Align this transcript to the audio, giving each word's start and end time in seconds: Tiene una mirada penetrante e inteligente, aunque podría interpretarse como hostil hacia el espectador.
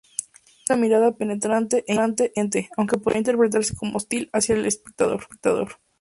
Tiene 0.65 0.81
una 0.81 0.81
mirada 0.87 1.11
penetrante 1.15 1.85
e 1.87 1.93
inteligente, 1.93 2.71
aunque 2.75 2.97
podría 2.97 3.19
interpretarse 3.19 3.75
como 3.75 3.97
hostil 3.97 4.31
hacia 4.33 4.55
el 4.55 4.65
espectador. 4.65 5.73